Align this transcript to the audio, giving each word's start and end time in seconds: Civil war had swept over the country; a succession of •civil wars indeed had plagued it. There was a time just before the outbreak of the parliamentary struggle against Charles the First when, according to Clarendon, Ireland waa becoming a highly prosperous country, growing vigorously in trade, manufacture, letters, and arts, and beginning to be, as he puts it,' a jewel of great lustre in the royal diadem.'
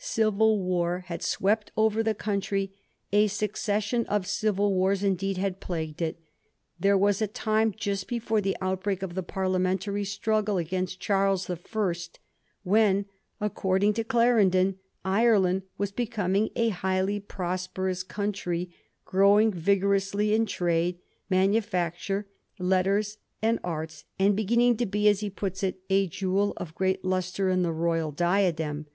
Civil 0.00 0.58
war 0.64 1.04
had 1.06 1.22
swept 1.22 1.70
over 1.76 2.02
the 2.02 2.12
country; 2.12 2.72
a 3.12 3.28
succession 3.28 4.04
of 4.06 4.24
•civil 4.24 4.70
wars 4.72 5.04
indeed 5.04 5.36
had 5.36 5.60
plagued 5.60 6.02
it. 6.02 6.18
There 6.80 6.98
was 6.98 7.22
a 7.22 7.28
time 7.28 7.72
just 7.76 8.08
before 8.08 8.40
the 8.40 8.56
outbreak 8.60 9.04
of 9.04 9.14
the 9.14 9.22
parliamentary 9.22 10.02
struggle 10.02 10.58
against 10.58 10.98
Charles 10.98 11.46
the 11.46 11.54
First 11.54 12.18
when, 12.64 13.06
according 13.40 13.92
to 13.92 14.02
Clarendon, 14.02 14.80
Ireland 15.04 15.62
waa 15.78 15.86
becoming 15.94 16.48
a 16.56 16.70
highly 16.70 17.20
prosperous 17.20 18.02
country, 18.02 18.74
growing 19.04 19.52
vigorously 19.52 20.34
in 20.34 20.44
trade, 20.46 20.98
manufacture, 21.30 22.26
letters, 22.58 23.18
and 23.40 23.60
arts, 23.62 24.06
and 24.18 24.34
beginning 24.34 24.76
to 24.78 24.86
be, 24.86 25.08
as 25.08 25.20
he 25.20 25.30
puts 25.30 25.62
it,' 25.62 25.78
a 25.88 26.08
jewel 26.08 26.52
of 26.56 26.74
great 26.74 27.04
lustre 27.04 27.48
in 27.48 27.62
the 27.62 27.70
royal 27.70 28.10
diadem.' 28.10 28.86